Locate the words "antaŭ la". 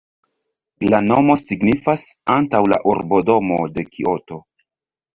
2.39-2.83